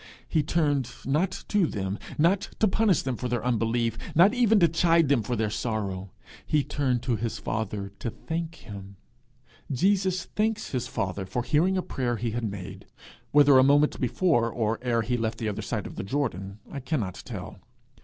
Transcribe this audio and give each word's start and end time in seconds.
He 0.27 0.41
turned, 0.41 0.89
not 1.05 1.43
to 1.49 1.67
them, 1.67 1.99
not 2.17 2.49
to 2.57 2.67
punish 2.67 3.03
them 3.03 3.15
for 3.15 3.27
their 3.27 3.45
unbelief, 3.45 3.99
not 4.15 4.33
even 4.33 4.59
to 4.59 4.67
chide 4.67 5.09
them 5.09 5.21
for 5.21 5.35
their 5.35 5.51
sorrow; 5.51 6.09
he 6.43 6.63
turned 6.63 7.03
to 7.03 7.17
his 7.17 7.37
father 7.37 7.91
to 7.99 8.09
thank 8.09 8.55
him. 8.55 8.95
He 9.71 9.95
thanks 9.95 10.71
him 10.71 10.79
for 11.27 11.43
hearing 11.43 11.77
a 11.77 11.83
prayer 11.83 12.15
he 12.17 12.31
had 12.31 12.49
made 12.49 12.87
whether 13.29 13.59
a 13.59 13.63
moment 13.63 14.01
before, 14.01 14.49
or 14.49 14.79
ere 14.81 15.03
he 15.03 15.17
left 15.17 15.37
the 15.37 15.47
other 15.47 15.61
side 15.61 15.85
of 15.85 15.97
the 15.97 16.03
Jordan, 16.03 16.57
I 16.71 16.79
cannot 16.79 17.21
tell. 17.23 17.59